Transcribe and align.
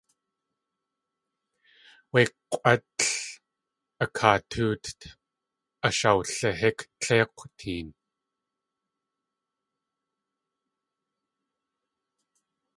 Wé 2.11 2.21
k̲ʼwátl 2.51 3.01
a 4.03 4.05
katʼóott 4.15 4.99
ashawlihík 5.87 6.79
tléik̲w 7.01 7.41
teen. 7.57 7.87